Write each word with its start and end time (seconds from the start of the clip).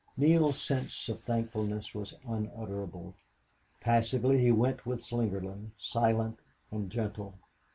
Neale's 0.17 0.59
sense 0.59 1.07
of 1.09 1.21
thankfulness 1.23 1.93
was 1.93 2.15
unutterable. 2.27 3.13
Passively 3.79 4.39
he 4.39 4.51
went 4.51 4.83
with 4.83 4.99
Slingerland, 4.99 5.73
silent 5.77 6.39
and 6.71 6.89
gentle. 6.89 7.35